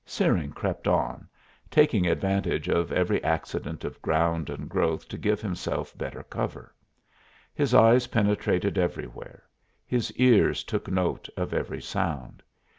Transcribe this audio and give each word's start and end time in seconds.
Searing 0.03 0.49
crept 0.51 0.87
on, 0.87 1.29
taking 1.69 2.07
advantage 2.07 2.67
of 2.67 2.91
every 2.91 3.23
accident 3.23 3.83
of 3.85 4.01
ground 4.01 4.49
and 4.49 4.67
growth 4.67 5.07
to 5.09 5.15
give 5.15 5.41
himself 5.41 5.95
better 5.95 6.23
cover. 6.23 6.73
His 7.53 7.75
eyes 7.75 8.07
penetrated 8.07 8.79
everywhere, 8.79 9.43
his 9.85 10.11
ears 10.13 10.63
took 10.63 10.87
note 10.89 11.29
of 11.37 11.53
every 11.53 11.83
sound. 11.83 12.41